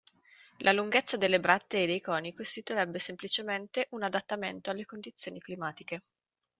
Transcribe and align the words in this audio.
La 0.61 0.71
lunghezza 0.71 1.15
delle 1.15 1.39
brattee 1.39 1.85
dei 1.85 2.01
coni 2.01 2.33
costituirebbe 2.33 2.97
semplicemente 2.97 3.85
un 3.91 4.01
adattamento 4.01 4.71
alle 4.71 4.83
condizioni 4.87 5.37
climatiche. 5.39 6.01